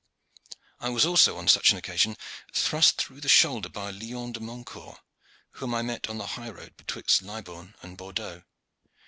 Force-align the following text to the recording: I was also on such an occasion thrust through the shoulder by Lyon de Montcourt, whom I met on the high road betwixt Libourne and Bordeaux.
I 0.79 0.89
was 0.89 1.05
also 1.05 1.37
on 1.37 1.47
such 1.47 1.71
an 1.71 1.77
occasion 1.77 2.17
thrust 2.51 2.97
through 2.97 3.21
the 3.21 3.29
shoulder 3.29 3.69
by 3.69 3.91
Lyon 3.91 4.31
de 4.31 4.39
Montcourt, 4.39 4.97
whom 5.51 5.75
I 5.75 5.83
met 5.83 6.09
on 6.09 6.17
the 6.17 6.25
high 6.25 6.49
road 6.49 6.73
betwixt 6.75 7.21
Libourne 7.21 7.75
and 7.83 7.97
Bordeaux. 7.99 8.41